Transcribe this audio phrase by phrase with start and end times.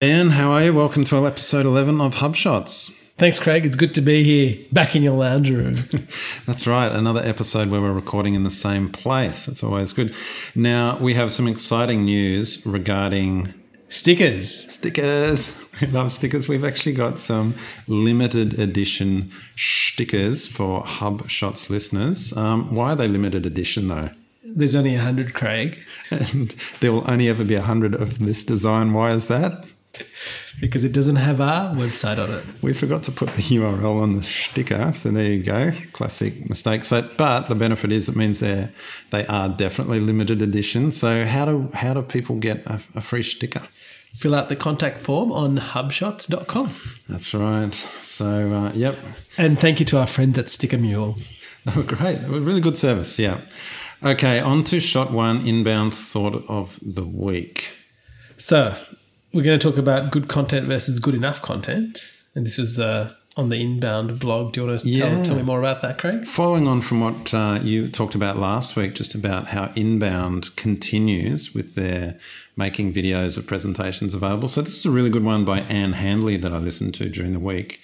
[0.00, 0.72] Dan, how are you?
[0.72, 2.90] Welcome to episode 11 of Hub Shots.
[3.18, 3.66] Thanks, Craig.
[3.66, 5.84] It's good to be here, back in your lounge room.
[6.46, 9.46] That's right, another episode where we're recording in the same place.
[9.46, 10.14] It's always good.
[10.54, 13.52] Now, we have some exciting news regarding
[13.90, 14.72] Stickers.
[14.72, 15.62] stickers.
[15.82, 16.48] We love stickers.
[16.48, 17.54] We've actually got some
[17.86, 22.34] limited edition stickers for Hub Shots listeners.
[22.34, 24.08] Um, why are they limited edition though?
[24.42, 25.78] There's only 100, Craig,
[26.10, 28.94] And there will only ever be a hundred of this design.
[28.94, 29.66] Why is that?
[30.60, 32.44] because it doesn't have our website on it.
[32.62, 35.72] We forgot to put the URL on the sticker, so there you go.
[35.92, 36.84] Classic mistake.
[36.84, 38.72] So, but the benefit is it means they're
[39.10, 40.92] they are definitely limited edition.
[40.92, 43.62] So, how do how do people get a, a free sticker?
[44.14, 46.74] Fill out the contact form on hubshots.com.
[47.08, 47.72] That's right.
[47.72, 48.98] So, uh, yep,
[49.38, 51.16] And thank you to our friends at Sticker Mule.
[51.64, 52.16] they were great.
[52.16, 53.18] They were really good service.
[53.20, 53.40] Yeah.
[54.02, 55.46] Okay, on to shot one.
[55.46, 57.70] Inbound thought of the week.
[58.36, 58.74] So,
[59.32, 62.04] we're going to talk about good content versus good enough content.
[62.34, 64.52] And this was uh, on the Inbound blog.
[64.52, 65.08] Do you want to Yeah.
[65.08, 66.26] tell, tell me more about that, Craig?
[66.26, 71.54] Following on from what uh, you talked about last week, just about how Inbound continues
[71.54, 72.18] with their
[72.56, 74.48] making videos of presentations available.
[74.48, 77.32] So, this is a really good one by Ann Handley that I listened to during
[77.32, 77.80] the week.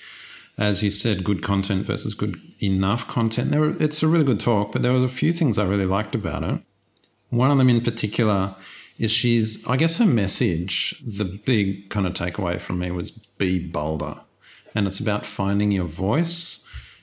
[0.59, 3.51] As you said, good content versus good enough content.
[3.51, 5.85] There were, it's a really good talk, but there was a few things I really
[5.87, 6.61] liked about it.
[7.29, 8.55] One of them in particular
[8.99, 13.59] is she's, I guess her message, the big kind of takeaway from me was be
[13.59, 14.21] bolder.
[14.75, 16.63] And it's about finding your voice.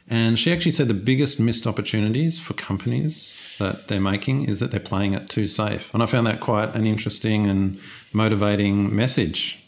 [0.10, 4.72] And she actually said the biggest missed opportunities for companies that they're making is that
[4.72, 5.94] they're playing it too safe.
[5.94, 7.80] And I found that quite an interesting and
[8.12, 9.64] motivating message.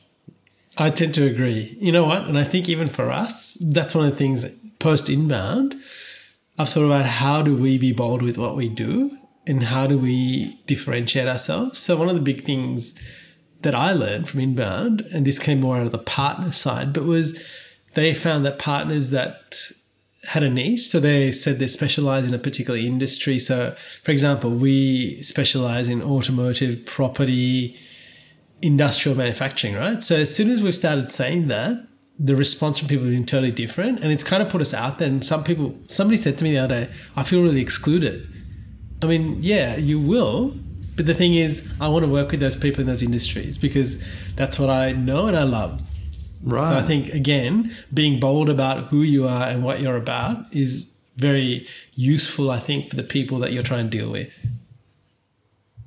[0.78, 1.78] I tend to agree.
[1.80, 2.26] You know what?
[2.26, 4.46] And I think even for us, that's one of the things
[4.80, 5.76] post inbound,
[6.58, 9.18] I've thought about how do we be bold with what we do
[9.48, 11.80] and how do we differentiate ourselves.
[11.80, 12.98] So, one of the big things
[13.62, 17.04] that I learned from inbound, and this came more out of the partner side, but
[17.04, 17.42] was
[17.94, 19.60] they found that partners that
[20.28, 20.88] had a niche.
[20.88, 23.40] So they said they specialize in a particular industry.
[23.40, 27.78] So, for example, we specialize in automotive, property,
[28.62, 30.02] industrial manufacturing, right?
[30.02, 33.52] So as soon as we've started saying that, the response from people has been totally
[33.52, 35.08] different, and it's kind of put us out there.
[35.08, 38.26] And some people, somebody said to me the other day, "I feel really excluded."
[39.06, 40.54] I mean, yeah, you will,
[40.96, 44.04] but the thing is, I want to work with those people in those industries because
[44.36, 45.82] that's what I know and I love.
[46.42, 46.68] Right.
[46.68, 50.92] So I think again, being bold about who you are and what you're about is
[51.18, 52.52] very useful.
[52.52, 54.34] I think for the people that you're trying to deal with.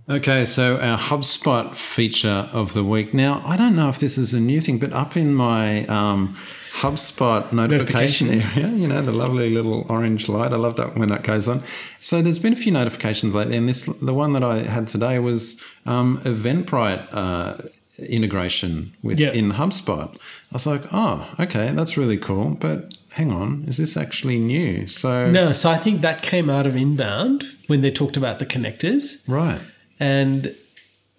[0.08, 3.12] Okay, so our HubSpot feature of the week.
[3.12, 6.34] Now, I don't know if this is a new thing, but up in my um,
[6.82, 10.52] HubSpot notification, area, you know, the lovely little orange light.
[10.52, 11.62] I love that when that goes on.
[11.98, 15.18] So there's been a few notifications lately, and this the one that I had today
[15.18, 17.56] was um, Eventbrite uh,
[17.98, 19.32] integration with Yeah.
[19.32, 20.14] in HubSpot.
[20.14, 20.18] I
[20.52, 24.86] was like, oh, okay, that's really cool, but hang on, is this actually new?
[24.86, 28.46] So No, so I think that came out of inbound when they talked about the
[28.46, 29.16] connectors.
[29.26, 29.60] right.
[30.00, 30.54] And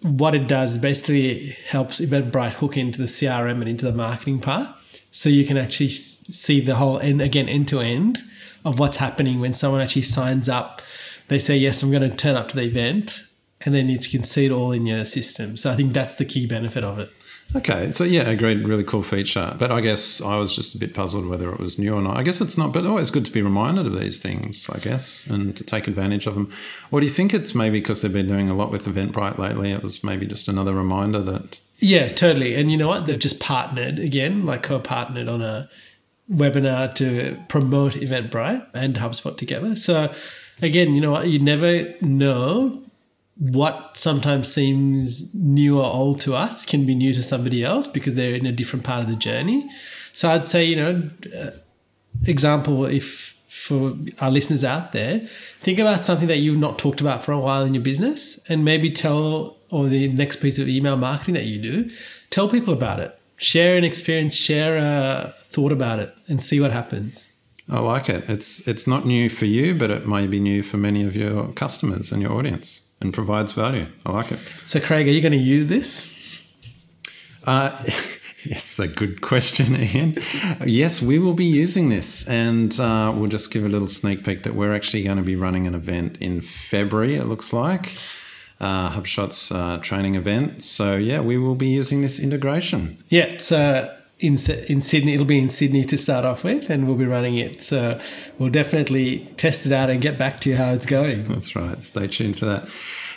[0.01, 4.69] what it does basically helps Eventbrite hook into the CRM and into the marketing part.
[5.11, 8.23] So you can actually see the whole end again end to end
[8.63, 10.81] of what's happening when someone actually signs up.
[11.27, 13.23] They say, Yes, I'm going to turn up to the event.
[13.61, 15.57] And then you can see it all in your system.
[15.57, 17.11] So I think that's the key benefit of it.
[17.55, 18.67] Okay, so yeah, agreed.
[18.67, 19.55] Really cool feature.
[19.57, 22.15] But I guess I was just a bit puzzled whether it was new or not.
[22.15, 24.77] I guess it's not, but oh, always good to be reminded of these things, I
[24.77, 26.51] guess, and to take advantage of them.
[26.91, 29.71] Or do you think it's maybe because they've been doing a lot with Eventbrite lately?
[29.71, 31.59] It was maybe just another reminder that.
[31.79, 32.53] Yeah, totally.
[32.53, 33.07] And you know what?
[33.07, 35.69] They've just partnered again, like co partnered on a
[36.31, 39.75] webinar to promote Eventbrite and HubSpot together.
[39.75, 40.13] So,
[40.61, 41.29] again, you know what?
[41.29, 42.83] You never know
[43.39, 48.15] what sometimes seems new or old to us can be new to somebody else because
[48.15, 49.69] they're in a different part of the journey.
[50.13, 51.51] So, I'd say, you know, uh,
[52.25, 55.19] example, if for our listeners out there,
[55.59, 58.63] think about something that you've not talked about for a while in your business and
[58.63, 61.89] maybe tell, or the next piece of email marketing that you do,
[62.29, 63.19] tell people about it.
[63.37, 67.31] Share an experience, share a thought about it, and see what happens.
[67.69, 68.29] I like it.
[68.29, 71.49] It's it's not new for you, but it may be new for many of your
[71.53, 73.87] customers and your audience, and provides value.
[74.05, 74.39] I like it.
[74.65, 76.15] So, Craig, are you going to use this?
[77.45, 77.75] Uh,
[78.43, 80.17] it's a good question, Ian.
[80.65, 84.43] Yes, we will be using this, and uh, we'll just give a little sneak peek
[84.43, 87.15] that we're actually going to be running an event in February.
[87.15, 87.97] It looks like
[88.59, 90.63] uh, HubShot's uh, training event.
[90.63, 93.01] So yeah, we will be using this integration.
[93.09, 94.37] Yeah, so in
[94.67, 97.61] in Sydney, it'll be in Sydney to start off with, and we'll be running it.
[97.61, 97.99] So
[98.37, 101.23] we'll definitely test it out and get back to you how it's going.
[101.23, 101.83] That's right.
[101.83, 102.67] Stay tuned for that.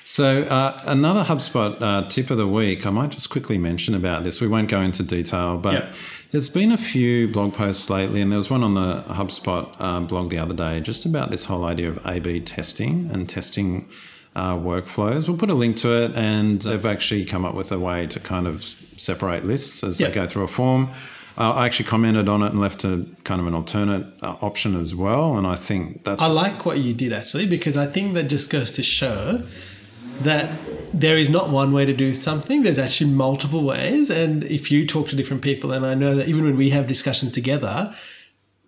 [0.04, 4.24] So, uh, another HubSpot uh, tip of the week, I might just quickly mention about
[4.24, 4.40] this.
[4.40, 5.94] We won't go into detail, but Yep.
[6.32, 10.00] there's been a few blog posts lately, and there was one on the HubSpot uh,
[10.00, 13.88] blog the other day just about this whole idea of A B testing and testing
[14.34, 15.28] uh, workflows.
[15.28, 18.20] We'll put a link to it, and they've actually come up with a way to
[18.20, 18.64] kind of
[18.96, 20.08] separate lists as Yep.
[20.08, 20.88] they go through a form.
[21.38, 24.78] Uh, I actually commented on it and left a kind of an alternate uh, option
[24.80, 28.12] as well, and I think that's I like what you did actually because I think
[28.14, 29.42] that just goes to show
[30.20, 30.50] that
[30.92, 32.62] there is not one way to do something.
[32.64, 36.28] There's actually multiple ways, and if you talk to different people, and I know that
[36.28, 37.94] even when we have discussions together,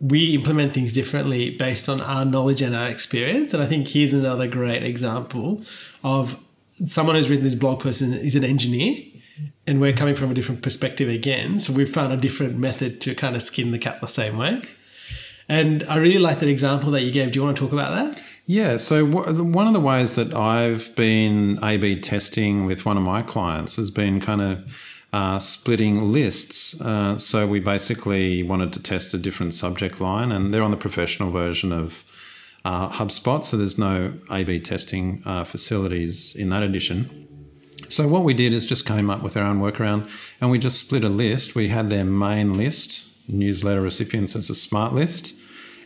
[0.01, 3.55] we implement things differently based on our knowledge and our experience.
[3.55, 5.63] And I think here's another great example
[6.03, 6.39] of
[6.87, 9.03] someone who's written this blog post is an engineer.
[9.67, 11.59] And we're coming from a different perspective again.
[11.59, 14.61] So we've found a different method to kind of skin the cat the same way.
[15.49, 17.33] And I really like that example that you gave.
[17.33, 18.23] Do you want to talk about that?
[18.47, 23.03] Yeah, so one of the ways that I've been A B testing with one of
[23.03, 24.67] my clients has been kind of
[25.15, 26.59] uh, splitting lists.
[26.81, 30.85] Uh, so we basically wanted to test a different subject line, and they're on the
[30.89, 32.05] professional version of
[32.65, 33.95] uh, HubSpot, so there's no
[34.31, 36.99] A B testing uh, facilities in that edition.
[37.89, 40.03] So what we did is just came up with our own workaround,
[40.41, 41.55] and we just split a list.
[41.55, 45.35] We had their main list, newsletter recipients as a smart list,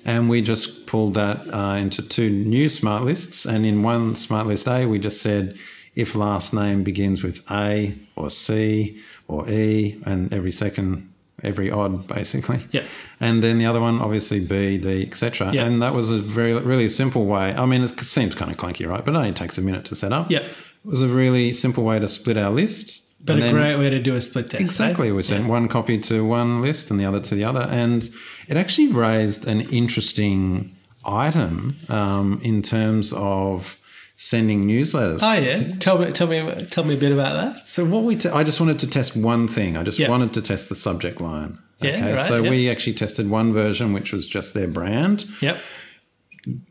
[0.05, 3.47] and we just pulled that uh, into two new smart lists.
[3.47, 5.59] And in one smart list A, we just said
[5.95, 11.13] if last name begins with A or C or E, and every second,
[11.43, 12.61] every odd, basically.
[12.73, 12.85] Yeah.
[13.21, 15.53] And then the other one, obviously B, D, etc.
[15.53, 15.65] Yeah.
[15.67, 17.55] And that was a very, really simple way.
[17.55, 19.05] I mean, it seems kind of clunky, right?
[19.05, 20.31] But it only takes a minute to set up.
[20.31, 20.41] Yeah.
[20.41, 20.47] It
[20.85, 23.03] was a really simple way to split our list.
[23.21, 24.61] But And a then- great way to do a split test.
[24.61, 25.11] Exactly.
[25.11, 25.17] right?
[25.17, 27.63] We sent one copy to one list and the other to the other.
[27.63, 28.09] And
[28.47, 33.78] it actually raised an interesting item um, in terms of
[34.21, 35.21] sending newsletters.
[35.23, 35.77] Oh yeah.
[35.79, 37.69] Tell me, tell me, tell me a bit about that.
[37.69, 39.77] So what we t- I just wanted to test one thing.
[39.77, 40.09] I just Yeah.
[40.11, 41.59] wanted to test the subject line.
[41.81, 42.51] Yeah, right, so yeah.
[42.51, 45.59] we actually tested one version, which was just their brand, Yep.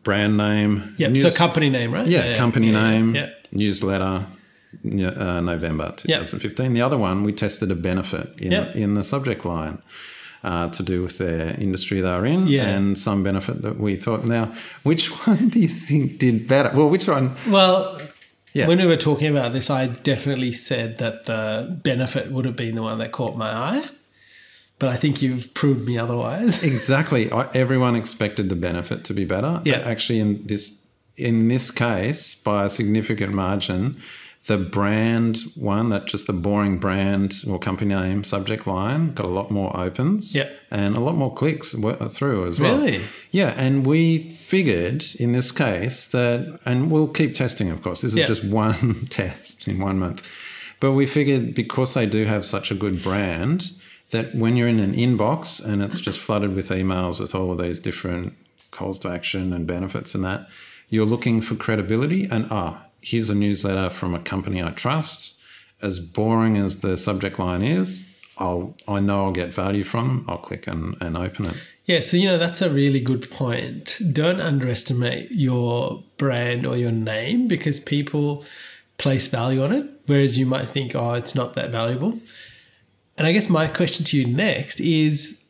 [0.04, 0.94] brand name.
[0.98, 1.12] Yep.
[1.12, 2.06] news- so company name, right?
[2.06, 3.30] yeah, company yeah, name, Yeah.
[3.54, 4.26] newsletter,
[4.86, 6.74] uh, November 2015.
[6.74, 8.76] The other one, we tested a benefit in, Yep.
[8.76, 9.78] in the subject line
[10.44, 12.68] uh, to do with their industry they're in Yeah.
[12.68, 14.26] and some benefit that we thought.
[14.26, 14.54] Now,
[14.84, 16.72] which one do you think did better?
[16.76, 17.36] Well, which one?
[17.48, 18.00] Well,
[18.54, 18.68] Yeah.
[18.68, 22.76] when we were talking about this, I definitely said that the benefit would have been
[22.76, 23.84] the one that caught my eye.
[24.80, 26.64] But I think you've proved me otherwise.
[26.72, 27.32] Exactly.
[27.32, 29.60] I, everyone expected the benefit to be better.
[29.66, 29.80] Yeah.
[29.80, 30.84] But actually, in this
[31.16, 33.98] in this case, by a significant margin,
[34.48, 39.30] the brand one, that just the boring brand or company name subject line, got a
[39.30, 40.34] lot more opens.
[40.36, 40.50] Yeah.
[40.72, 42.78] And a lot more clicks through as well.
[42.78, 43.02] Really?
[43.32, 43.54] Yeah.
[43.58, 48.02] And we figured in this case that, and we'll keep testing, of course.
[48.02, 48.28] This is Yeah.
[48.28, 50.28] just one test in one month.
[50.80, 53.72] But we figured because they do have such a good brand,
[54.12, 57.58] that when you're in an inbox and it's just flooded with emails with all of
[57.58, 58.34] these different
[58.72, 60.48] calls to action and benefits and that,
[60.90, 65.40] you're looking for credibility and ah, here's a newsletter from a company I trust.
[65.82, 70.26] As boring as the subject line is, I'll I know I'll get value from them.
[70.28, 71.56] I'll click and, and open it.
[71.86, 74.00] Yeah, so you know that's a really good point.
[74.12, 78.44] Don't underestimate your brand or your name because people
[78.98, 82.20] place value on it, whereas you might think, oh, it's not that valuable.
[83.18, 85.47] And I guess my question to you next is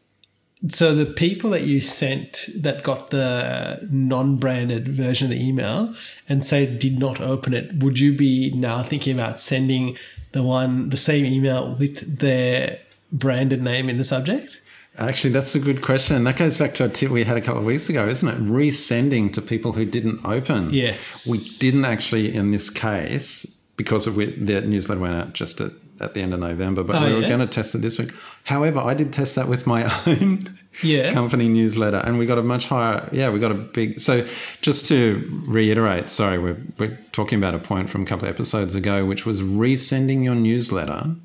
[0.69, 5.93] so the people that you sent that got the non-branded version of the email
[6.27, 9.97] and say did not open it, would you be now thinking about sending
[10.31, 12.79] the one the same email with their
[13.11, 14.59] branded name in the subject?
[14.97, 16.23] Actually, that's a good question.
[16.23, 18.37] That goes back to a tip we had a couple of weeks ago, isn't it?
[18.39, 20.73] Resending to people who didn't open.
[20.73, 21.27] Yes.
[21.27, 23.45] We didn't actually, in this case,
[23.75, 26.95] because of we, the newsletter went out just at, at the end of November, but
[26.95, 27.27] Oh, we were yeah?
[27.27, 28.11] going to test it this week.
[28.43, 30.39] However, I did test that with my own
[30.81, 31.11] Yeah.
[31.13, 33.07] company newsletter, and we got a much higher.
[33.11, 33.99] Yeah, we got a big.
[34.01, 34.27] So,
[34.61, 38.75] just to reiterate, sorry, we're we're talking about a point from a couple of episodes
[38.75, 41.15] ago, which was resending your newsletter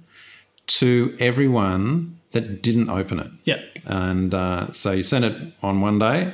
[0.66, 3.30] to everyone that didn't open it.
[3.44, 3.60] Yeah.
[3.84, 6.32] And uh, so you sent it on one day,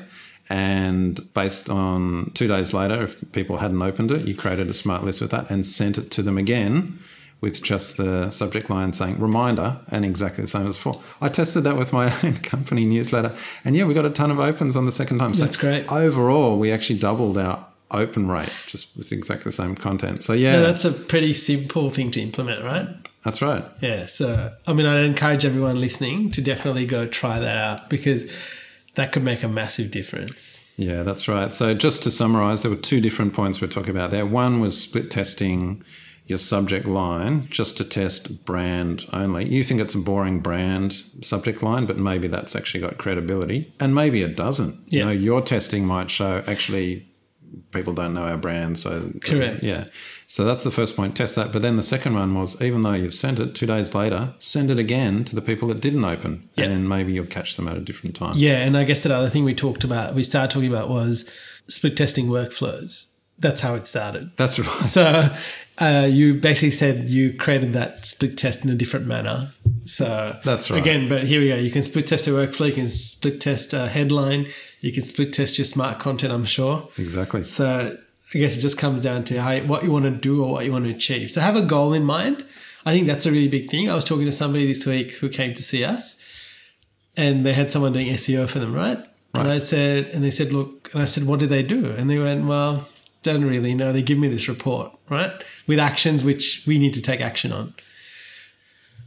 [0.48, 5.02] and based on two days later, if people hadn't opened it, you created a smart
[5.04, 6.98] list with that and sent it to them again
[7.40, 11.00] with just the subject line saying reminder and exactly the same as before.
[11.20, 13.32] I tested that with my own company newsletter,
[13.64, 15.34] and yeah, we got a ton of opens on the second time.
[15.34, 15.90] So That's great.
[15.90, 20.22] Overall, we actually doubled our open rate just with exactly the same content.
[20.22, 22.88] So yeah, Yeah, that's a pretty simple thing to implement, right?
[23.24, 23.64] that's right.
[23.80, 24.06] Yeah.
[24.06, 28.30] So, I mean, I'd encourage everyone listening to definitely go try that out because
[28.94, 30.72] that could make a massive difference.
[30.76, 31.52] Yeah, that's right.
[31.52, 34.24] So just to summarize, there were two different points we're talking about there.
[34.26, 35.84] One was split testing
[36.28, 39.48] your subject line just to test brand only.
[39.48, 40.92] You think it's a boring brand
[41.22, 43.72] subject line, but maybe that's actually got credibility.
[43.80, 44.76] And maybe it doesn't.
[44.86, 45.04] You Yeah.
[45.06, 47.06] know, your testing might show actually
[47.72, 48.78] people don't know our brand.
[48.78, 49.62] So Correct.
[49.62, 49.84] yeah.
[50.26, 51.50] So that's the first point, test that.
[51.50, 54.70] But then the second one was even though you've sent it two days later, send
[54.70, 56.46] it again to the people that didn't open.
[56.58, 58.34] And maybe you'll catch them at a different time.
[58.36, 61.28] Yeah, and I guess the other thing we talked about, we started talking about was
[61.70, 63.14] split testing workflows.
[63.38, 64.32] That's how it started.
[64.36, 64.84] That's right.
[64.84, 65.34] So
[65.80, 69.52] uh, you basically said you created that split test in a different manner.
[69.84, 70.80] So That's right.
[70.80, 71.56] Again, but here we go.
[71.56, 72.66] You can split test a workflow.
[72.66, 74.48] You can split test a headline.
[74.80, 76.32] You can split test your smart content.
[76.32, 76.88] I'm sure.
[76.98, 77.44] Exactly.
[77.44, 77.96] So
[78.34, 80.64] I guess it just comes down to how what you want to do or what
[80.64, 81.30] you want to achieve.
[81.30, 82.44] So have a goal in mind.
[82.84, 83.90] I think that's a really big thing.
[83.90, 86.24] I was talking to somebody this week who came to see us,
[87.16, 89.04] and they had someone doing SEO for them, right?
[89.34, 91.92] And I said, and they said, look, and I said, what do they do?
[91.92, 92.88] And they went, well,
[93.32, 93.92] don't really know.
[93.92, 95.32] They give me this report, right,
[95.66, 97.74] with actions which we need to take action on.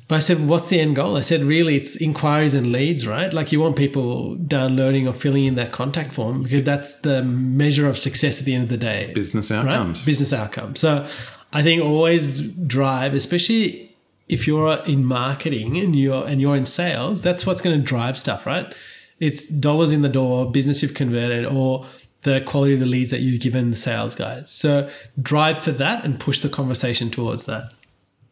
[0.07, 1.15] But I said, what's the end goal?
[1.15, 3.33] I said, really, it's inquiries and leads, right?
[3.33, 7.87] Like you want people downloading or filling in that contact form because that's the measure
[7.87, 9.13] of success at the end of the day.
[9.13, 9.59] Business right?
[9.59, 10.05] outcomes.
[10.05, 10.75] Business outcome.
[10.75, 11.07] So
[11.53, 13.95] I think always drive, especially
[14.27, 18.17] if you're in marketing and you're and you're in sales, that's what's going to drive
[18.17, 18.73] stuff, right?
[19.21, 21.85] It's dollars in the door, business you've converted, or
[22.23, 24.51] the quality of the leads that you've given the sales guys.
[24.51, 24.89] So
[25.21, 27.73] drive for that and push the conversation towards that.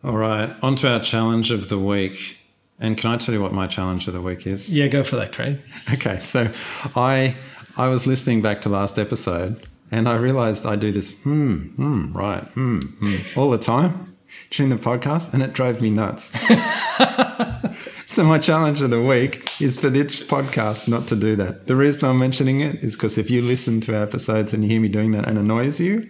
[0.03, 2.37] All right, on to our challenge of the week.
[2.79, 4.73] And can I tell you what my challenge of the week is?
[4.73, 5.59] Yeah, go for that, Craig.
[5.93, 6.49] Okay, so
[6.95, 7.35] I
[7.75, 12.13] I was listening back to last episode and I realized I do this hmm, hmm,
[12.13, 14.05] right, hmm, hmm all the time
[14.51, 16.31] during the podcast and it drove me nuts.
[18.13, 21.67] so my challenge of the week is for this podcast not to do that.
[21.67, 24.69] The reason I'm mentioning it is because if you listen to our episodes and you
[24.69, 26.09] hear me doing that and annoys you,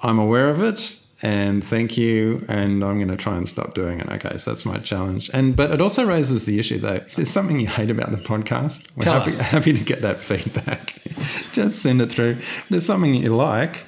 [0.00, 4.00] I'm aware of it and thank you and i'm going to try and stop doing
[4.00, 4.38] it okay?
[4.38, 5.30] So that's my challenge.
[5.32, 6.94] And but it also raises the issue though.
[6.94, 9.50] If there's something you hate about the podcast we're Tell happy, us.
[9.50, 11.00] happy to get that feedback.
[11.52, 12.38] Just send it through.
[12.40, 13.86] If there's something you like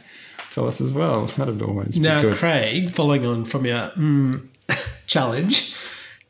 [0.54, 1.26] tell us as well.
[1.26, 4.46] That'd always be Now, Craig, following on from your mm,
[5.06, 5.74] challenge,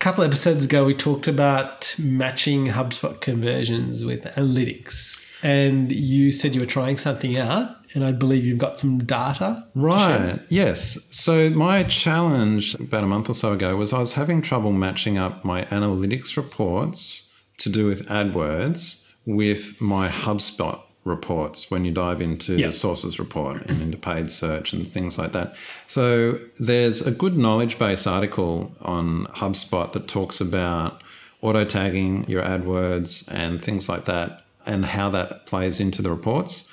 [0.05, 5.27] couple episodes ago, we talked about matching HubSpot conversions with analytics.
[5.43, 9.67] And you said you were trying something out, and I believe you've got some data.
[9.75, 10.39] Right.
[10.51, 10.99] Yes.
[11.11, 15.17] So my challenge about a month or so ago was I was having trouble matching
[15.17, 22.21] up my analytics reports to do with AdWords with my HubSpot reports when you dive
[22.23, 22.67] into Yeah.
[22.67, 25.55] the sources report and into paid search and things like that.
[25.87, 31.03] So there's a good knowledge base article on HubSpot that talks about
[31.43, 36.65] auto tagging your AdWords and things like that and how that plays into the reports.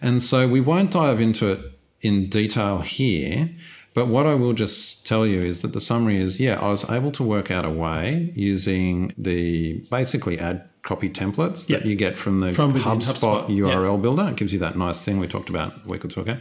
[0.00, 1.60] And so we won't dive into it
[2.00, 3.50] in detail here,
[3.92, 6.88] but what I will just tell you is that the summary is yeah, I was
[6.88, 12.16] able to work out a way using the basically ad copy templates that you get
[12.16, 13.48] from the From HubSpot, HubSpot.
[13.48, 14.28] URL builder.
[14.28, 16.38] It gives you that nice thing we talked about a week or two ago.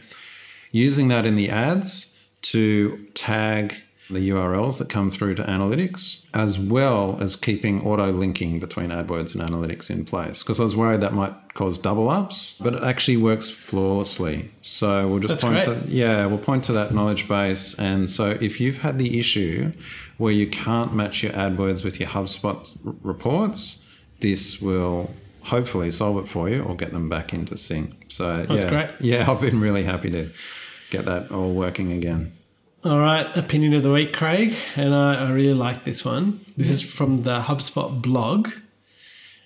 [0.71, 3.75] Using that in the ads to tag
[4.11, 9.35] the URLs that come through to analytics, as well as keeping auto linking between AdWords
[9.35, 10.41] and analytics in place.
[10.41, 14.49] Because I was worried that might cause double ups, but it actually works flawlessly.
[14.61, 15.83] So we'll just That's point great.
[15.83, 17.75] to yeah, we'll point to that knowledge base.
[17.77, 19.73] And so if you've had the issue
[20.17, 23.83] where you can't match your AdWords with your HubSpot r- reports,
[24.19, 25.11] this will
[25.43, 28.05] hopefully solve it for you or get them back into sync.
[28.09, 28.91] So That's yeah, great.
[28.99, 30.29] yeah, I've been really happy to
[30.89, 32.33] get that all working again.
[32.85, 36.45] All right, opinion of the week, Craig, and I, I really like this one.
[36.55, 38.51] This is from the HubSpot blog.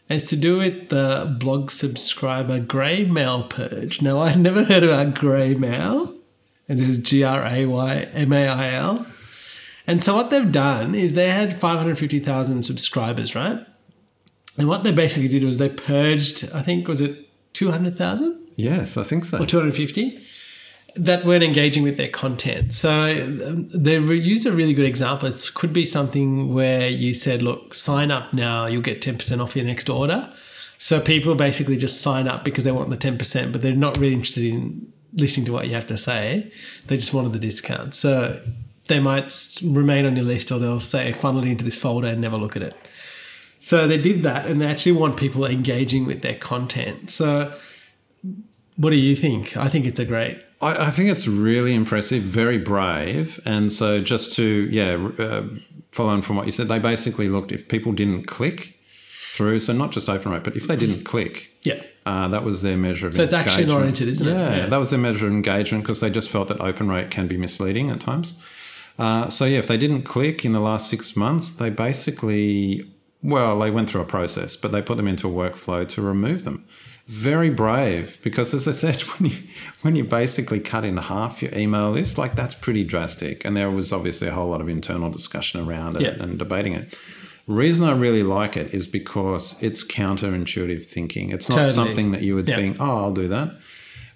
[0.08, 4.04] It's to do with the blog subscriber Graymail purge.
[4.04, 6.16] Now, I'd never heard about Graymail,
[6.70, 9.08] and this is G R A Y M A I L.
[9.88, 13.66] And so, what they've done is they had 550,000 subscribers, right?
[14.58, 18.40] And what they basically did was they purged, I think, was it 200,000?
[18.56, 19.42] Yes, I think so.
[19.42, 20.20] or 250
[20.96, 22.74] that weren't engaging with their content.
[22.74, 22.92] So
[23.48, 25.28] um, they re- used a really good example.
[25.28, 29.56] It could be something where you said, look, sign up now, you'll get 10% off
[29.56, 30.32] your next order.
[30.78, 34.14] So people basically just sign up because they want the 10%, but they're not really
[34.14, 36.52] interested in listening to what you have to say.
[36.88, 37.96] They just wanted the discount.
[37.96, 38.40] So
[38.88, 39.34] they might
[39.64, 42.56] remain on your list or they'll say, funnel it into this folder and never look
[42.56, 42.76] at it.
[43.64, 47.10] So they did that and they actually want people engaging with their content.
[47.10, 47.54] So
[48.76, 49.56] what do you think?
[49.56, 53.40] I think it's a great I, I think it's really impressive, very brave.
[53.46, 55.44] And so, just to, yeah, uh,
[55.92, 58.80] follow on from what you said, they basically looked if people didn't click
[59.34, 59.60] through.
[59.60, 61.82] So not just open rate, but if they didn't click, Yeah.
[62.06, 63.78] uh, that was their measure of So it's action engagement.
[63.80, 64.32] oriented, isn't it?
[64.32, 64.66] Yeah, Yeah.
[64.68, 67.38] that was their measure of engagement because they just felt that open rate can be
[67.38, 68.36] misleading at times.
[69.00, 72.86] Uh, so yeah, if they didn't click in the last six months, they basically,
[73.24, 76.44] well, they went through a process, but they put them into a workflow to remove
[76.44, 76.66] them.
[77.08, 79.38] Very brave because, as I said, when you
[79.82, 83.44] when you basically cut in half your email list, like that's pretty drastic.
[83.44, 86.24] And there was obviously a whole lot of internal discussion around it Yeah.
[86.24, 86.98] and debating it.
[87.46, 91.32] Reason I really like it is because it's counterintuitive thinking.
[91.32, 91.74] It's not Totally.
[91.74, 92.56] something that you would Yeah.
[92.56, 93.58] think, oh, I'll do that.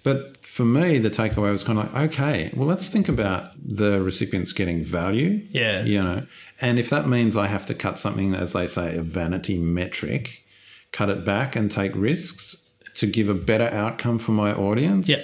[0.04, 4.02] But for me, the takeaway was kind of like, okay, well, let's think about the
[4.02, 5.32] recipients getting value.
[5.52, 5.84] Yeah.
[5.84, 6.26] You know,
[6.60, 10.44] and if that means I have to cut something, as they say, a vanity metric,
[10.92, 15.18] cut it back and take risks to give a better outcome for my audience, Yeah.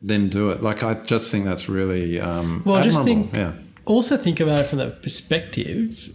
[0.00, 0.62] then do it.
[0.62, 3.52] Like, I just think that's really um, Well, just think- yeah.
[3.84, 6.10] also think about it from the perspective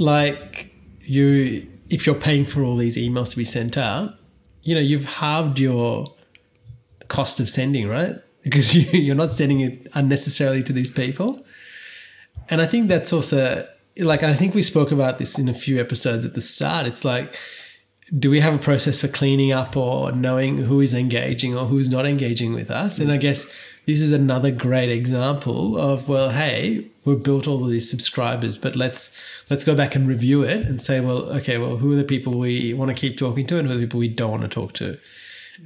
[0.00, 0.74] like
[1.04, 4.14] you if you're paying for all these emails to be sent out
[4.62, 6.06] you know you've halved your
[7.08, 8.16] cost of sending right?
[8.44, 11.42] Because you, you're not sending it unnecessarily to these people.
[12.50, 15.80] And i think that's also like i think we spoke about this in a few
[15.80, 16.86] episodes at the start.
[16.86, 17.34] It's like
[18.18, 21.88] do we have a process for cleaning up or knowing who is engaging or who's
[21.88, 22.98] not engaging with us?
[22.98, 23.50] And I guess
[23.86, 28.76] this is another great example of well, hey, we've built all of these subscribers, but
[28.76, 29.18] let's
[29.48, 32.38] let's go back and review it and say, well, okay, well, who are the people
[32.38, 34.48] we want to keep talking to and who are the people we don't want to
[34.48, 34.98] talk to,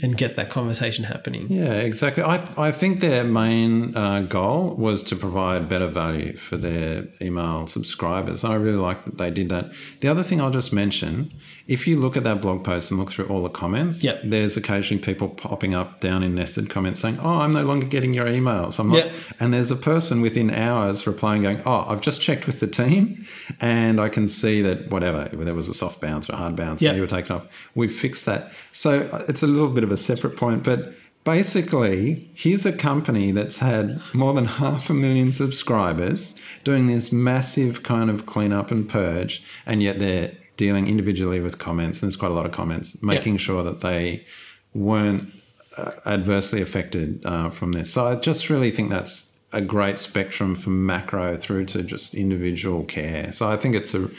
[0.02, 1.46] and get that conversation happening.
[1.48, 2.22] Yeah, exactly.
[2.22, 7.66] I, I think their main uh, goal was to provide better value for their email
[7.66, 8.44] subscribers.
[8.44, 9.72] I really like that they did that.
[10.00, 11.32] The other thing I'll just mention
[11.68, 14.22] if you look at that blog post and look through all the comments, Yep.
[14.24, 18.14] there's occasionally people popping up down in nested comments saying, Oh, I'm no longer getting
[18.14, 18.80] your emails.
[18.80, 18.90] I'm.
[18.92, 19.12] Yep.
[19.38, 23.24] And there's a person within hours replying, going, Oh, I've just checked with the team
[23.60, 26.80] and I can see that whatever, there was a soft bounce or a hard bounce,
[26.82, 26.88] Yep.
[26.90, 27.46] and you were taken off.
[27.74, 28.50] We've fixed that.
[28.72, 30.94] So uh, it's a little bit of a separate point, but
[31.42, 36.34] basically, here's a company that's had more than half a million subscribers
[36.64, 42.02] doing this massive kind of cleanup and purge, and yet they're dealing individually with comments.
[42.02, 44.26] And there's quite a lot of comments, making sure that they
[44.74, 45.32] weren't
[45.78, 47.90] uh, adversely affected uh, from this.
[47.90, 52.84] So I just really think that's a great spectrum from macro through to just individual
[52.84, 53.32] care.
[53.32, 54.10] So I think it's a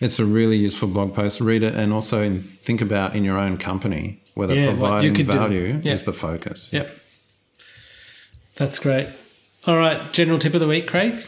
[0.00, 1.40] it's a really useful blog post.
[1.40, 5.80] Read it and also in, think about in your own company whether Yeah, providing value
[5.84, 5.92] Yeah.
[5.92, 6.70] is the focus.
[6.72, 6.90] Yep.
[8.56, 9.06] That's great.
[9.66, 11.22] All right, general tip of the week, Craig.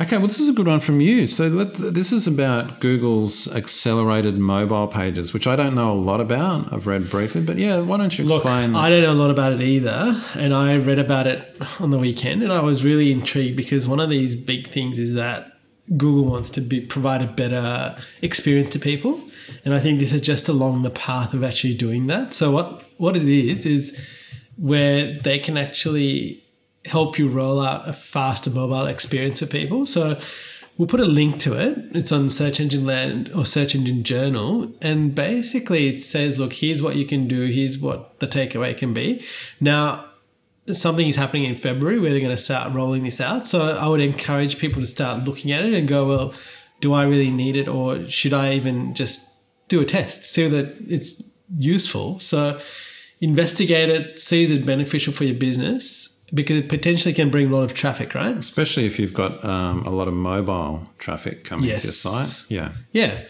[0.00, 1.28] Okay, well, this is a good one from you.
[1.28, 6.20] So let's, this is about Google's accelerated mobile pages, which I don't know a lot
[6.20, 6.72] about.
[6.72, 8.72] I've read briefly, but yeah, why don't you explain?
[8.72, 8.82] Look?
[8.82, 11.98] I don't know a lot about it either, and I read about it on the
[11.98, 15.52] weekend, and I was really intrigued because one of these big things is that
[15.96, 19.22] Google wants to be, provide a better experience to people,
[19.64, 22.32] and I think this is just along the path of actually doing that.
[22.32, 23.96] So what what it is is
[24.56, 26.43] where they can actually
[26.86, 29.86] help you roll out a faster mobile experience for people.
[29.86, 30.18] So
[30.76, 31.78] we'll put a link to it.
[31.92, 34.72] It's on Search Engine Land or Search Engine Journal.
[34.80, 38.92] And basically it says, look, here's what you can do, here's what the takeaway can
[38.92, 39.24] be.
[39.60, 40.06] Now,
[40.72, 43.46] something is happening in February where they're going to start rolling this out.
[43.46, 46.34] So I would encourage people to start looking at it and go, well,
[46.80, 49.30] do I really need it or should I even just
[49.68, 51.22] do a test, see that it's
[51.56, 52.20] useful?
[52.20, 52.60] So
[53.20, 57.54] investigate it, see is it beneficial for your business because it potentially can bring a
[57.54, 58.36] lot of traffic, right?
[58.36, 62.50] Especially if you've got um, a lot of mobile traffic coming to your site.
[62.50, 62.72] Yeah.
[62.90, 63.22] Yeah.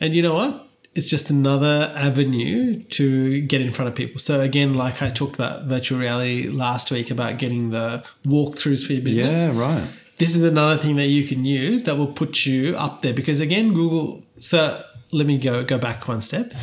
[0.00, 0.66] And you know what?
[0.94, 4.18] It's just another avenue to get in front of people.
[4.18, 8.94] So again, like I talked about virtual reality last week about getting the walkthroughs for
[8.94, 9.40] your business.
[9.40, 9.86] Yeah, right.
[10.18, 13.40] This is another thing that you can use that will put you up there because
[13.40, 14.22] again, Google.
[14.38, 16.54] So let me go go back one step.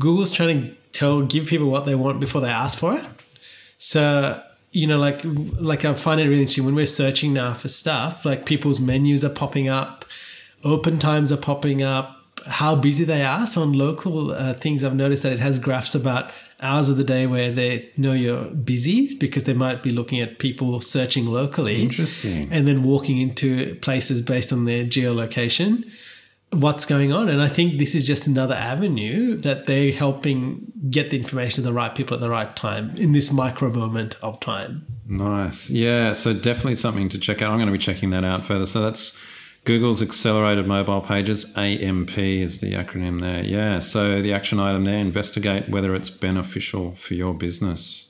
[0.00, 3.04] Google's trying to tell give people what they want before they ask for it.
[3.78, 4.42] So
[4.76, 8.26] you know, like like I find it really interesting when we're searching now for stuff.
[8.26, 10.04] Like people's menus are popping up,
[10.64, 13.46] open times are popping up, how busy they are.
[13.46, 17.04] So on local uh, things, I've noticed that it has graphs about hours of the
[17.04, 21.82] day where they know you're busy because they might be looking at people searching locally
[21.82, 22.48] Interesting.
[22.50, 25.84] and then walking into places based on their geolocation
[26.50, 31.10] what's going on and i think this is just another avenue that they're helping get
[31.10, 34.38] the information to the right people at the right time in this micro moment of
[34.40, 35.70] time Nice.
[35.70, 37.50] Yeah, so definitely something to check out.
[37.50, 38.66] I'm going to be checking that out further.
[38.66, 39.16] So that's
[39.64, 43.44] Google's Accelerated Mobile Pages, AMP is the acronym there.
[43.44, 48.05] Yeah, so the action item there investigate whether it's beneficial for your business.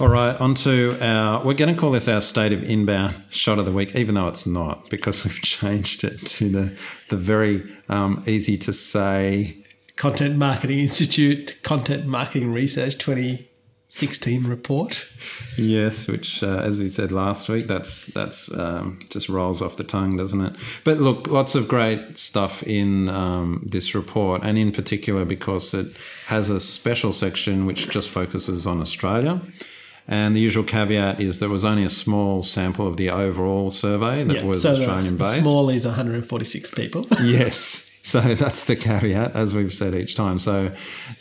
[0.00, 3.60] All right, on to our, we're going to call this our state of inbound shot
[3.60, 6.76] of the week, even though it's not, because we've changed it to the,
[7.10, 15.08] the very um, easy to say Content Marketing Institute Content Marketing Research 2016 report.
[15.56, 19.84] Yes, which, uh, as we said last week, that's that's um, just rolls off the
[19.84, 20.56] tongue, doesn't it?
[20.82, 25.94] But look, lots of great stuff in um, this report, and in particular because it
[26.26, 29.40] has a special section which just focuses on Australia.
[30.06, 34.22] And the usual caveat is there was only a small sample of the overall survey
[34.24, 35.40] that Yeah, was so Australian based.
[35.40, 37.06] Small is 146 people.
[37.22, 37.90] yes.
[38.02, 40.38] So that's the caveat, as we've said each time.
[40.38, 40.72] So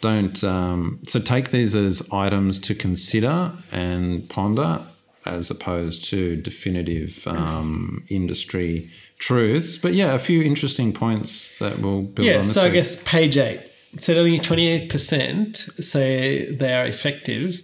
[0.01, 0.43] don't.
[0.43, 4.81] Um, so take these as items to consider and ponder,
[5.25, 9.77] as opposed to definitive um, industry truths.
[9.77, 12.41] But yeah, a few interesting points that will build yeah, on.
[12.41, 13.69] This so I guess page eight
[13.99, 17.61] said only 28% say they are effective,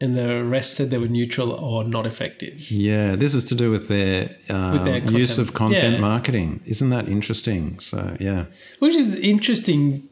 [0.00, 2.70] and the rest said they were neutral or not effective.
[2.70, 6.00] Yeah, this is to do with their, um, their use of content Yeah.
[6.00, 6.60] marketing.
[6.66, 7.78] Isn't that interesting?
[7.80, 8.44] So yeah.
[8.78, 10.08] Which is interesting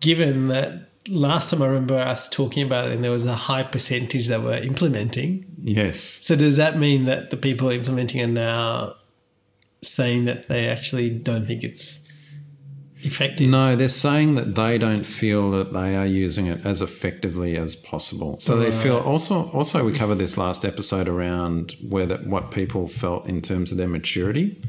[0.00, 3.64] given that last time I remember us talking about it and there was a high
[3.64, 5.44] percentage that were implementing.
[5.62, 5.98] Yes.
[5.98, 8.94] So does that mean that the people implementing are now
[9.82, 12.06] saying that they actually don't think it's
[13.04, 13.48] effective?
[13.48, 17.74] No, they're saying that they don't feel that they are using it as effectively as
[17.74, 18.38] possible.
[18.40, 23.26] So they feel also also we covered this last episode around whether what people felt
[23.26, 24.60] in terms of their maturity.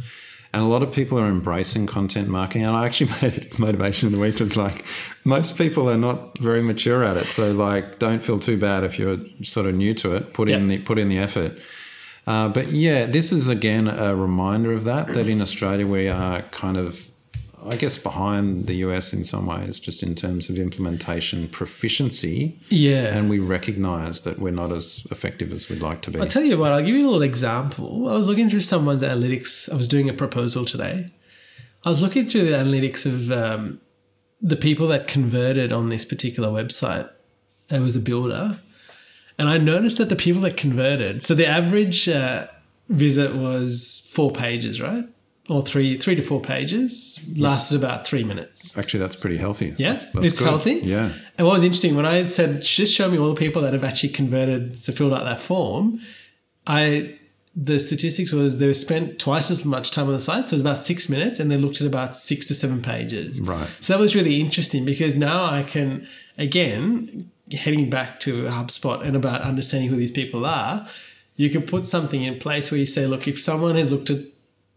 [0.56, 2.64] And a lot of people are embracing content marketing.
[2.64, 4.86] And I actually made it motivation of the week was like
[5.24, 7.26] most people are not very mature at it.
[7.26, 10.34] So like don't feel too bad if you're sort of new to it.
[10.34, 11.58] Put in the put in the effort.
[12.26, 15.08] Uh, but yeah, this is again a reminder of that.
[15.08, 17.02] That in Australia we are kind of,
[17.70, 23.16] I guess, behind the US in some ways, just in terms of implementation proficiency, Yeah.
[23.16, 26.20] and we recognise that we're not as effective as we'd like to be.
[26.20, 28.08] I'll tell you what, I'll give you a little example.
[28.10, 29.72] I was looking through someone's analytics.
[29.72, 31.12] I was doing a proposal today.
[31.86, 33.80] I was looking through the analytics of um,
[34.42, 37.10] the people that converted on this particular website.
[37.70, 38.60] It was a builder.
[39.40, 42.48] And I noticed that the people that converted, so the average uh,
[42.90, 45.06] visit was four pages, right?
[45.54, 48.76] Or three, three to four pages, lasted about three minutes.
[48.78, 49.68] Actually, that's pretty healthy.
[49.78, 50.48] Yeah, That's- that's it's good.
[50.48, 50.76] healthy.
[50.84, 51.12] Yeah.
[51.38, 53.84] And what was interesting when I said, just show me all the people that have
[53.84, 56.00] actually converted, so filled out that form,
[56.66, 57.16] I
[57.56, 60.62] the statistics was they spent twice as much time on the site, so it was
[60.62, 63.40] about six minutes, and they looked at about six to seven pages.
[63.40, 63.68] Right.
[63.80, 69.16] So that was really interesting because now I can again heading back to HubSpot and
[69.16, 70.88] about understanding who these people are.
[71.36, 74.20] You can put something in place where you say, look, if someone has looked at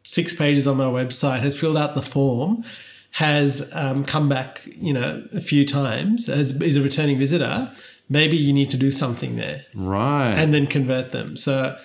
[0.07, 2.65] six pages on my website, has filled out the form,
[3.11, 7.73] has um, come back, you know, a few times, as is a returning visitor,
[8.09, 10.35] maybe you need to do something there Right.
[10.35, 11.37] and then convert them.
[11.37, 11.77] So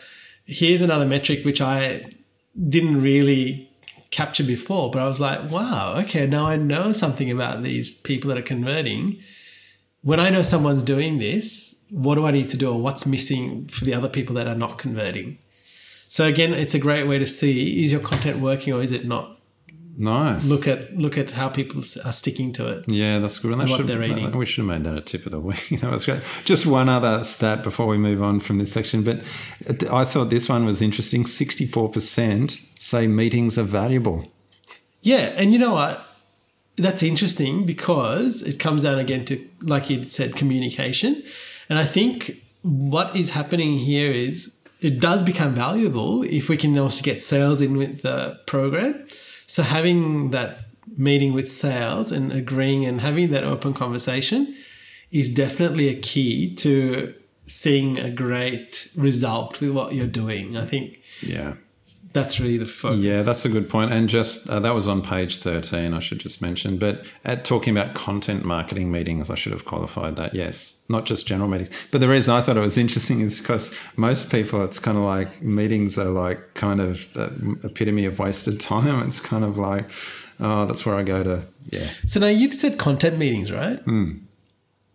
[0.46, 2.06] here's another metric which I
[2.70, 3.70] didn't really
[4.12, 8.28] capture before, but I was like, wow, okay, now I know something about these people
[8.30, 9.18] that are converting.
[10.04, 13.68] When I know someone's doing this, what do I need to do or what's missing
[13.68, 15.38] for the other people that are not converting?
[16.12, 19.06] So again, it's a great way to see is your content working or is it
[19.08, 19.38] not?
[19.98, 20.46] nice.
[20.46, 22.84] Look at look at how people are sticking to it.
[22.90, 23.54] Yeah, that's good.
[23.54, 24.30] And that what should, they're reading.
[24.36, 25.70] We should have made that a tip of the week.
[25.82, 26.20] that was great.
[26.44, 29.22] Just one other stat before we move on from this section, but
[29.70, 31.26] uh, I thought this one was interesting.
[31.26, 34.30] Sixty-four percent say meetings are valuable.
[35.02, 36.06] Yeah, and you know what?
[36.76, 41.24] That's interesting because it comes down again to, like you said, communication.
[41.70, 46.78] And I think what is happening here is it does become valuable if we can
[46.78, 49.08] also get sales in with the program.
[49.46, 50.66] So having that
[50.98, 54.56] meeting with sales and agreeing and having that open conversation
[55.12, 57.14] is definitely a key to
[57.48, 60.58] seeing a great result with what you're doing.
[60.58, 61.54] I think Yeah.
[62.14, 63.00] That's really the focus.
[63.00, 63.94] Yeah, that's a good point.
[63.94, 66.78] And just uh, that was on page 13, I should just mention.
[66.78, 70.34] But at talking about content marketing meetings, I should have qualified that.
[70.34, 71.70] Yes, not just general meetings.
[71.92, 75.04] But the reason I thought it was interesting is because most people, it's kind of
[75.04, 79.02] like meetings are like kind of the epitome of wasted time.
[79.04, 79.90] It's kind of like,
[80.40, 81.90] oh, that's where I go to, yeah.
[82.08, 83.80] So now you've said content meetings, right?
[83.80, 84.14] Hmm.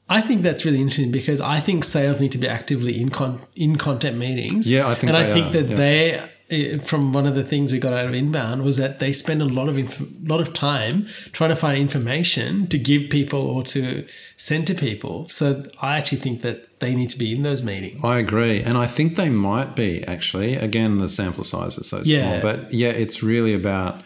[0.08, 3.40] I think that's really interesting because I think sales need to be actively in con-
[3.56, 4.68] in content meetings.
[4.68, 5.76] Yeah, I think and I think are, that yeah.
[5.76, 6.30] they.
[6.50, 9.42] Eh, From one of the things we got out of inbound was that they spend
[9.42, 13.62] a lot of inf- lot of time trying to find information to give people or
[13.64, 14.06] to
[14.36, 15.28] send to people.
[15.28, 18.04] So I actually think that they need to be in those meetings.
[18.04, 18.62] I agree.
[18.62, 20.56] And I think they might be actually.
[20.56, 22.14] Again, the sample size is so small.
[22.14, 22.40] Yeah.
[22.40, 24.02] But yeah, it's really about,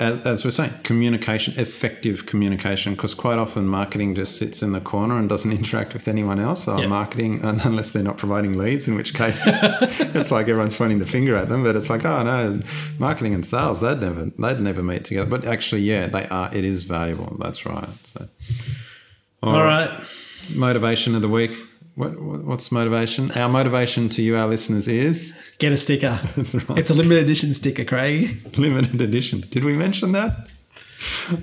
[0.00, 5.16] as, we're saying, communication, effective communication, because quite often marketing just sits in the corner
[5.16, 6.66] and doesn't interact with anyone else.
[6.66, 6.88] Or Yeah.
[6.88, 11.36] marketing, unless they're not providing leads, in which case it's like everyone's pointing the finger
[11.36, 11.62] at them.
[11.62, 12.60] But it's like, oh no,
[12.98, 15.30] marketing and sales, they'd never, they'd never meet together.
[15.30, 16.52] But actually, yeah, they are.
[16.52, 17.36] It is valuable.
[17.40, 17.88] That's right.
[18.02, 18.28] So.
[19.44, 19.90] All right.
[20.54, 21.52] Motivation of the week.
[21.96, 23.30] What, what- what's motivation?
[23.32, 26.18] Our motivation to you, our listeners, is Get a sticker.
[26.36, 26.78] That's right.
[26.78, 28.28] It's a limited edition sticker, Craig.
[28.58, 29.42] limited edition.
[29.50, 30.48] Did we mention that?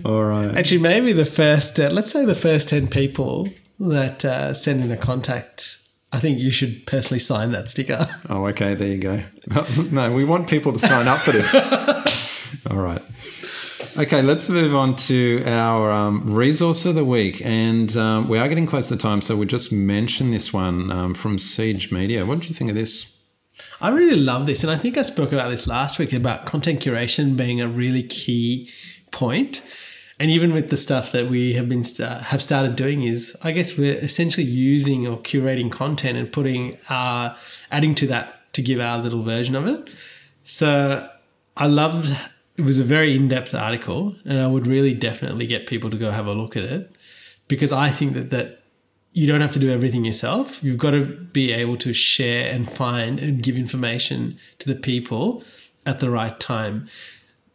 [0.06, 0.56] All right.
[0.58, 3.48] Actually, maybe the first, uh, let's say the first 10 people
[3.80, 5.78] that uh, send in a contact,
[6.12, 8.08] I think you should personally sign that sticker.
[8.30, 8.76] Oh, okay.
[8.76, 9.24] There you go.
[9.92, 11.54] no, we want people to sign up for this.
[12.70, 13.02] All right.
[13.98, 17.46] Okay, let's move on to our um, resource of the week.
[17.46, 21.14] And um, we are getting close to time, so we'll just mention this one um,
[21.14, 22.26] from Siege Media.
[22.26, 23.20] What did you think of this?
[23.82, 24.64] I really love this.
[24.64, 28.02] And I think I spoke about this last week about content curation being a really
[28.02, 28.70] key
[29.12, 29.62] point.
[30.22, 33.78] And even with the stuff that we have been have started doing is, I guess
[33.78, 37.36] we're essentially using or curating content and putting our
[37.70, 39.90] adding to that to give our little version of it.
[40.46, 41.10] So
[41.58, 42.16] I loved.
[42.58, 45.98] It was a very in depth article, and I would really definitely get people to
[45.98, 46.96] go have a look at it
[47.48, 48.62] because I think that that
[49.14, 50.64] you don't have to do everything yourself.
[50.64, 55.44] You've got to be able to share and find and give information to the people
[55.86, 56.88] at the right time.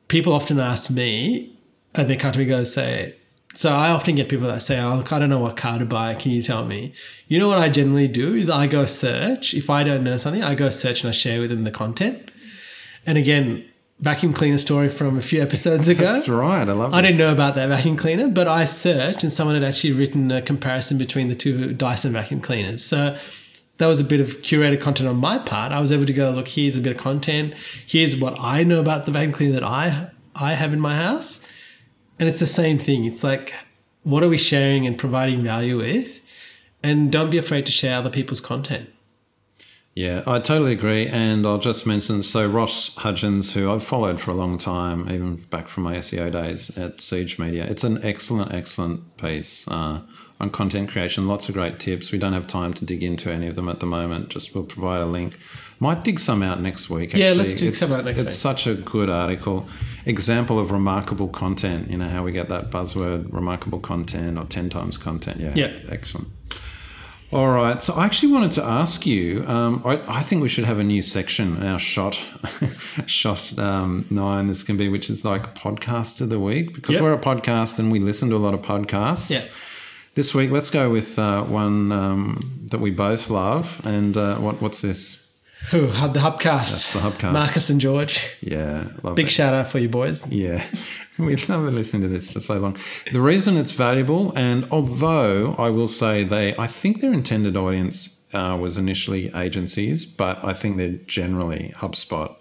[0.09, 1.57] People often ask me,
[1.95, 3.15] and they come to me go say,
[3.55, 5.87] so I often get people that say, oh, look, I don't know what car to
[5.87, 6.15] buy.
[6.15, 6.93] Can you tell me?
[7.27, 9.55] You know what I generally do is I go search.
[9.55, 12.31] If I don't know something, I go search and I share with them the content.
[13.07, 13.67] And again,
[14.01, 16.13] vacuum cleaner story from a few episodes ago.
[16.13, 16.69] That's right.
[16.69, 16.97] I love it.
[16.97, 20.31] I didn't know about that vacuum cleaner, but I searched and someone had actually written
[20.31, 22.85] a comparison between the two Dyson vacuum cleaners.
[22.85, 23.19] So
[23.79, 25.73] that was a bit of curated content on my part.
[25.73, 27.55] I was able to go, look, here's a bit of content.
[27.87, 31.51] Here's what I know about the vacuum cleaner that I I have in my house.
[32.19, 33.05] And it's the same thing.
[33.05, 33.55] It's like,
[34.03, 36.21] what are we sharing and providing value with?
[36.83, 38.91] And don't be afraid to share other people's content.
[39.97, 41.07] Yeah, I totally agree.
[41.07, 45.37] And I'll just mention so Ross Hudgens, who I've followed for a long time, even
[45.49, 50.03] back from my SEO days at Siege Media, it's an excellent, excellent piece uh,
[50.39, 51.27] on content creation.
[51.27, 52.13] Lots of great tips.
[52.13, 54.29] We don't have time to dig into any of them at the moment.
[54.29, 55.39] Just we'll provide a link.
[55.81, 57.15] Might dig some out next week.
[57.15, 58.37] Yeah, let's dig it's, some out next It's week.
[58.39, 59.67] such a good article.
[60.05, 61.91] Example of remarkable content.
[61.91, 65.41] You know how we get that buzzword, remarkable content or 10 times content.
[65.41, 65.67] Yeah, Yeah.
[65.67, 66.29] it's excellent.
[67.37, 67.83] All right.
[67.83, 69.44] So I actually wanted to ask you.
[69.46, 72.14] Um, I, I think we should have a new section, our shot,
[73.07, 74.46] shot um, nine.
[74.46, 77.03] This can be, which is like podcast of the week because Yep.
[77.03, 79.31] we're a podcast and we listen to a lot of podcasts.
[79.31, 79.42] Yeah.
[80.14, 83.83] This week, let's go with uh, one um, that we both love.
[83.85, 85.22] And uh, what what's this?
[85.75, 86.40] Ooh, the Hubcast.
[86.40, 87.33] That's the Hubcast.
[87.33, 88.27] Marcus and George.
[88.40, 89.31] Yeah, Big it.
[89.31, 90.31] shout out for you boys.
[90.33, 90.64] Yeah,
[91.19, 92.77] we've never listened to this for so long.
[93.13, 98.21] The reason it's valuable, and although I will say they, I think their intended audience
[98.33, 102.35] uh, was initially agencies, but I think they're generally HubSpot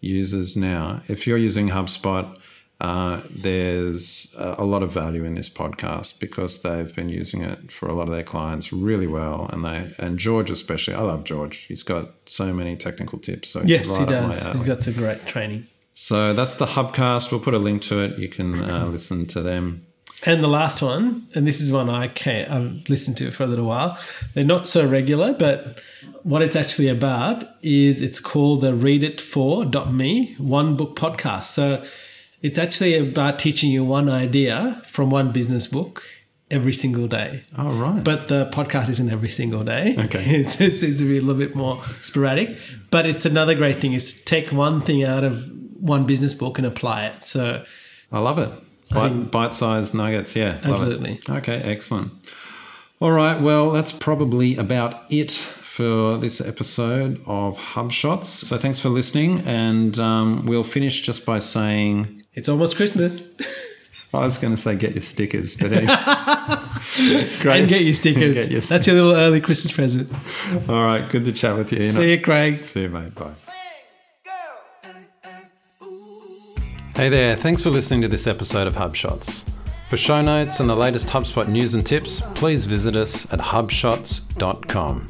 [0.00, 1.02] users now.
[1.08, 2.36] If you're using HubSpot,
[2.80, 7.88] uh, there's a lot of value in this podcast because they've been using it for
[7.88, 10.94] a lot of their clients really well, and they and George especially.
[10.94, 11.56] I love George.
[11.64, 13.48] He's got so many technical tips.
[13.48, 14.52] So Yes, he right my does.
[14.52, 15.66] He's got some great training.
[16.00, 17.32] So that's the Hubcast.
[17.32, 18.18] We'll put a link to it.
[18.20, 19.84] You can uh, listen to them.
[20.24, 23.48] And the last one, and this is one I can't, I've listened to for a
[23.48, 23.98] little while.
[24.32, 25.80] They're not so regular, but
[26.22, 31.44] what it's actually about is it's called the Read It For.me One Book Podcast.
[31.44, 31.84] So
[32.42, 36.04] it's actually about teaching you one idea from one business book
[36.48, 37.42] every single day.
[37.58, 38.04] Oh, right.
[38.04, 39.96] But the podcast isn't every single day.
[39.98, 40.24] Okay.
[40.42, 42.56] It's, it's, it's a little bit more sporadic.
[42.92, 46.66] But it's another great thing is take one thing out of one business book and
[46.66, 47.24] apply it.
[47.24, 47.64] So
[48.12, 48.50] I love it.
[48.90, 50.34] Bite, bite-sized nuggets.
[50.34, 50.60] Yeah.
[50.62, 51.20] Absolutely.
[51.28, 52.12] Okay, excellent.
[53.00, 53.40] All right.
[53.40, 58.24] Well, that's probably about it for this episode of HubShots.
[58.24, 59.40] So thanks for listening.
[59.40, 63.34] And um, we'll finish just by saying, it's almost Christmas.
[64.14, 67.38] I was going to say get your stickers, but anyway.
[67.40, 67.60] Great.
[67.60, 68.34] and get your stickers.
[68.34, 70.10] Get your That's your little early Christmas present.
[70.68, 71.08] All right.
[71.08, 71.80] Good to chat with you.
[71.80, 71.92] Ian.
[71.92, 72.60] See you, Craig.
[72.60, 73.14] See you, mate.
[73.14, 73.34] Bye.
[76.98, 79.48] Hey there, thanks for listening to this episode of HubShots.
[79.88, 85.06] For show notes and the latest HubSpot news and tips, please visit us at hubshots.com.